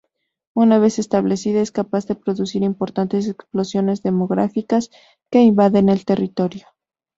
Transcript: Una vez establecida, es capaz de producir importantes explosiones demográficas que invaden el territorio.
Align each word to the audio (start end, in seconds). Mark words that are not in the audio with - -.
Una 0.55 0.79
vez 0.79 0.97
establecida, 0.97 1.61
es 1.61 1.71
capaz 1.71 2.07
de 2.07 2.15
producir 2.15 2.63
importantes 2.63 3.27
explosiones 3.27 4.01
demográficas 4.01 4.89
que 5.31 5.41
invaden 5.43 5.89
el 5.89 6.05
territorio. 6.05 6.65